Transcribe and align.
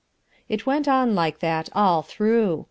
It 0.49 0.65
went 0.65 0.87
on 0.87 1.13
like 1.13 1.37
that 1.41 1.69
all 1.75 2.01
through. 2.01 2.59